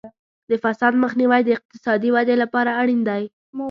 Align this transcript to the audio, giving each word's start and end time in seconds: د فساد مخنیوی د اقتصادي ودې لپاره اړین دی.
د 0.49 0.51
فساد 0.63 0.93
مخنیوی 1.03 1.41
د 1.45 1.49
اقتصادي 1.57 2.09
ودې 2.13 2.35
لپاره 2.43 2.71
اړین 2.81 2.99
دی. 3.09 3.23